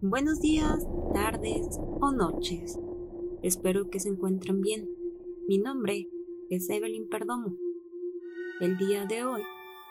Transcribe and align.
Buenos 0.00 0.40
días, 0.40 0.86
tardes 1.14 1.78
o 1.78 2.12
noches. 2.12 2.78
Espero 3.42 3.88
que 3.90 4.00
se 4.00 4.08
encuentren 4.08 4.60
bien. 4.60 4.88
Mi 5.48 5.58
nombre 5.58 6.08
es 6.50 6.68
Evelyn 6.68 7.08
Perdomo. 7.08 7.56
El 8.60 8.76
día 8.76 9.06
de 9.06 9.24
hoy 9.24 9.42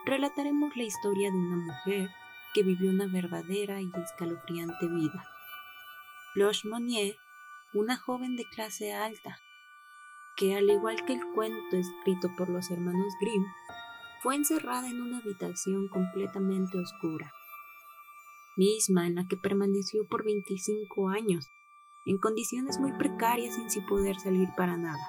relataremos 0.06 0.76
la 0.76 0.84
historia 0.84 1.32
de 1.32 1.38
una 1.38 1.56
mujer 1.56 2.10
que 2.54 2.64
vivió 2.64 2.92
una 2.92 3.08
verdadera 3.08 3.82
y 3.82 3.90
escalofriante 4.04 4.88
vida. 4.88 5.26
Blanche 6.36 6.68
Monnier, 6.68 7.16
una 7.74 7.98
joven 7.98 8.36
de 8.36 8.44
clase 8.46 8.94
alta, 8.94 9.40
que 10.36 10.56
al 10.56 10.70
igual 10.70 11.04
que 11.06 11.14
el 11.14 11.26
cuento 11.34 11.78
escrito 11.78 12.30
por 12.38 12.50
los 12.50 12.70
hermanos 12.70 13.14
Grimm, 13.22 13.46
fue 14.22 14.36
encerrada 14.36 14.90
en 14.90 15.02
una 15.02 15.20
habitación 15.20 15.88
completamente 15.88 16.78
oscura, 16.78 17.32
misma 18.56 19.08
en 19.08 19.16
la 19.16 19.28
que 19.28 19.38
permaneció 19.38 20.06
por 20.08 20.24
25 20.24 21.10
años, 21.10 21.50
en 22.06 22.18
condiciones 22.18 22.80
muy 22.80 22.92
precarias 22.94 23.56
sin 23.68 23.86
poder 23.86 24.20
salir 24.20 24.50
para 24.56 24.78
nada. 24.78 25.08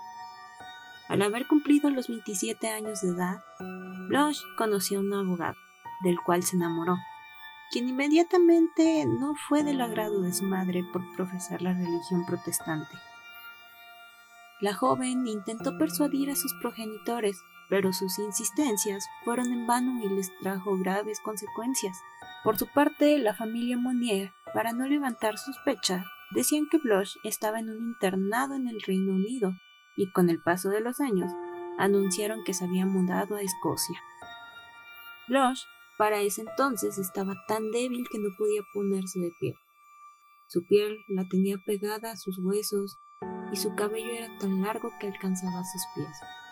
Al 1.09 1.23
haber 1.23 1.47
cumplido 1.47 1.91
los 1.91 2.09
27 2.09 2.69
años 2.69 3.03
de 3.03 3.09
edad, 3.09 3.45
Blanche 4.09 4.41
conoció 4.57 4.99
a 4.99 5.03
un 5.03 5.13
abogado, 5.13 5.57
del 6.03 6.19
cual 6.25 6.43
se 6.43 6.57
enamoró, 6.57 6.97
quien 7.71 7.89
inmediatamente 7.89 9.05
no 9.07 9.35
fue 9.49 9.63
del 9.65 9.81
agrado 9.81 10.23
de 10.23 10.33
su 10.33 10.45
madre 10.45 10.83
por 10.93 11.03
profesar 11.17 11.61
la 11.61 11.73
religión 11.73 12.25
protestante. 12.27 12.97
La 14.61 14.73
joven 14.73 15.27
intentó 15.27 15.77
persuadir 15.77 16.31
a 16.31 16.37
sus 16.37 16.55
progenitores, 16.55 17.43
pero 17.69 17.93
sus 17.93 18.19
insistencias 18.19 19.07
fueron 19.25 19.53
en 19.53 19.67
vano 19.67 20.03
y 20.03 20.09
les 20.09 20.31
trajo 20.41 20.77
graves 20.79 21.21
consecuencias. 21.21 22.01
Por 22.43 22.59
su 22.59 22.67
parte, 22.67 23.19
la 23.19 23.35
familia 23.35 23.79
Monnier, 23.79 24.33
para 24.53 24.73
no 24.73 24.87
levantar 24.87 25.39
sospecha, 25.39 26.05
decían 26.33 26.67
que 26.71 26.79
Blanche 26.79 27.19
estaba 27.25 27.59
en 27.59 27.71
un 27.71 27.89
internado 27.89 28.55
en 28.55 28.69
el 28.69 28.81
Reino 28.83 29.13
Unido 29.13 29.55
y 29.97 30.11
con 30.11 30.29
el 30.29 30.43
paso 30.43 30.69
de 30.71 30.81
los 30.81 31.01
años 31.01 31.31
anunciaron 31.79 32.45
que 32.45 32.55
se 32.55 32.65
había 32.65 32.87
mudado 32.87 33.37
a 33.37 33.43
Escocia. 33.43 34.01
Blanche 35.29 35.65
para 35.97 36.21
ese 36.21 36.43
entonces 36.43 36.99
estaba 36.99 37.35
tan 37.47 37.71
débil 37.71 38.07
que 38.11 38.19
no 38.19 38.31
podía 38.37 38.63
ponerse 38.73 39.21
de 39.21 39.33
pie. 39.39 39.55
Su 40.49 40.67
piel 40.67 40.99
la 41.09 41.27
tenía 41.29 41.57
pegada 41.65 42.13
a 42.13 42.17
sus 42.17 42.39
huesos 42.39 42.99
y 43.53 43.57
su 43.57 43.75
cabello 43.75 44.11
era 44.11 44.39
tan 44.39 44.63
largo 44.63 44.91
que 45.01 45.07
alcanzaba 45.07 45.63
sus 45.63 45.83
pies. 45.95 46.44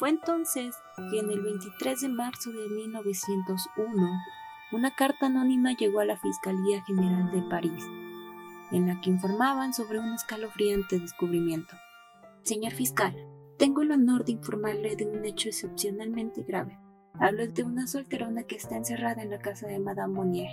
Fue 0.00 0.08
entonces 0.08 0.74
que 1.10 1.18
en 1.18 1.30
el 1.30 1.42
23 1.42 2.00
de 2.00 2.08
marzo 2.08 2.50
de 2.50 2.70
1901 2.70 4.10
una 4.72 4.94
carta 4.94 5.26
anónima 5.26 5.76
llegó 5.76 6.00
a 6.00 6.06
la 6.06 6.16
Fiscalía 6.16 6.82
General 6.84 7.30
de 7.30 7.42
París, 7.42 7.84
en 8.72 8.86
la 8.86 8.98
que 9.02 9.10
informaban 9.10 9.74
sobre 9.74 9.98
un 9.98 10.14
escalofriante 10.14 10.98
descubrimiento. 10.98 11.76
Señor 12.44 12.72
fiscal, 12.72 13.14
tengo 13.58 13.82
el 13.82 13.92
honor 13.92 14.24
de 14.24 14.32
informarle 14.32 14.96
de 14.96 15.04
un 15.04 15.22
hecho 15.26 15.50
excepcionalmente 15.50 16.44
grave. 16.44 16.78
Hablo 17.18 17.46
de 17.46 17.62
una 17.62 17.86
solterona 17.86 18.44
que 18.44 18.56
está 18.56 18.78
encerrada 18.78 19.22
en 19.22 19.28
la 19.28 19.40
casa 19.40 19.66
de 19.66 19.80
Madame 19.80 20.14
Monnier 20.14 20.48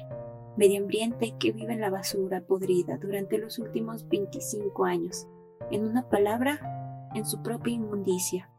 medio 0.58 0.82
ambiente 0.82 1.36
que 1.40 1.54
vive 1.54 1.72
en 1.72 1.80
la 1.80 1.90
basura 1.90 2.42
podrida 2.42 2.98
durante 2.98 3.38
los 3.38 3.60
últimos 3.60 4.10
25 4.10 4.84
años. 4.84 5.26
En 5.72 5.86
una 5.86 6.10
palabra, 6.10 7.10
en 7.14 7.26
su 7.26 7.42
propia 7.42 7.76
inmundicia. 7.76 8.50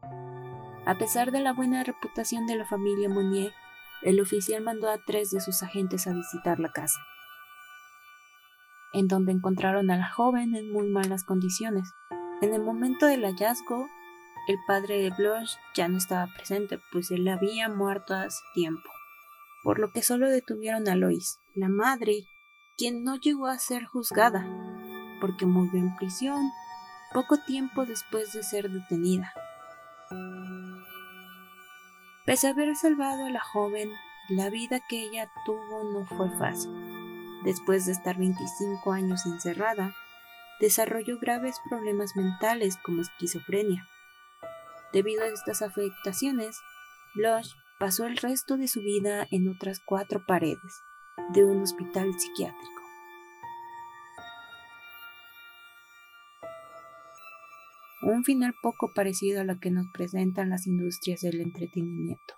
A 0.89 0.97
pesar 0.97 1.31
de 1.31 1.39
la 1.39 1.53
buena 1.53 1.83
reputación 1.83 2.47
de 2.47 2.55
la 2.55 2.65
familia 2.65 3.09
Monnier, 3.09 3.53
el 4.01 4.19
oficial 4.19 4.63
mandó 4.63 4.89
a 4.89 4.97
tres 4.97 5.29
de 5.29 5.39
sus 5.39 5.61
agentes 5.61 6.07
a 6.07 6.13
visitar 6.13 6.59
la 6.59 6.71
casa, 6.71 6.99
en 8.93 9.07
donde 9.07 9.31
encontraron 9.31 9.91
a 9.91 9.97
la 9.97 10.09
joven 10.09 10.55
en 10.55 10.71
muy 10.71 10.87
malas 10.87 11.23
condiciones. 11.23 11.93
En 12.41 12.53
el 12.53 12.63
momento 12.63 13.05
del 13.05 13.23
hallazgo, 13.23 13.87
el 14.47 14.57
padre 14.65 15.01
de 15.03 15.11
Blanche 15.11 15.57
ya 15.75 15.87
no 15.87 15.97
estaba 15.97 16.27
presente, 16.33 16.79
pues 16.91 17.11
él 17.11 17.27
había 17.27 17.69
muerto 17.69 18.15
hace 18.15 18.39
tiempo 18.55 18.89
por 19.63 19.79
lo 19.79 19.91
que 19.91 20.01
solo 20.01 20.29
detuvieron 20.29 20.87
a 20.87 20.95
Lois, 20.95 21.39
la 21.53 21.67
madre, 21.67 22.25
quien 22.77 23.03
no 23.03 23.17
llegó 23.17 23.47
a 23.47 23.59
ser 23.59 23.85
juzgada, 23.85 24.47
porque 25.19 25.45
murió 25.45 25.79
en 25.79 25.95
prisión 25.95 26.49
poco 27.13 27.37
tiempo 27.37 27.85
después 27.85 28.33
de 28.33 28.43
ser 28.43 28.69
detenida. 28.69 29.33
Pese 32.29 32.45
a 32.45 32.51
haber 32.51 32.75
salvado 32.75 33.25
a 33.25 33.31
la 33.31 33.39
joven, 33.39 33.91
la 34.27 34.51
vida 34.51 34.79
que 34.87 35.01
ella 35.01 35.31
tuvo 35.47 35.83
no 35.91 36.05
fue 36.05 36.29
fácil. 36.37 36.71
Después 37.43 37.87
de 37.87 37.91
estar 37.91 38.19
25 38.19 38.91
años 38.91 39.25
encerrada, 39.25 39.95
desarrolló 40.59 41.17
graves 41.17 41.55
problemas 41.67 42.15
mentales 42.15 42.77
como 42.83 43.01
esquizofrenia. 43.01 43.87
Debido 44.93 45.23
a 45.23 45.29
estas 45.29 45.63
afectaciones, 45.63 46.55
Blush 47.15 47.53
pasó 47.79 48.05
el 48.05 48.15
resto 48.15 48.57
de 48.57 48.67
su 48.67 48.81
vida 48.81 49.25
en 49.31 49.49
otras 49.49 49.79
cuatro 49.83 50.23
paredes 50.27 50.83
de 51.33 51.43
un 51.43 51.63
hospital 51.63 52.13
psiquiátrico. 52.13 52.78
Un 58.01 58.23
final 58.23 58.53
poco 58.61 58.93
parecido 58.93 59.41
a 59.41 59.43
lo 59.43 59.59
que 59.59 59.71
nos 59.71 59.87
presentan 59.93 60.49
las 60.49 60.67
industrias 60.67 61.19
del 61.21 61.41
entretenimiento. 61.41 62.35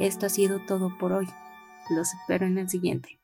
Esto 0.00 0.26
ha 0.26 0.28
sido 0.28 0.58
todo 0.66 0.98
por 0.98 1.12
hoy. 1.12 1.28
Los 1.90 2.08
espero 2.14 2.46
en 2.46 2.58
el 2.58 2.68
siguiente. 2.68 3.21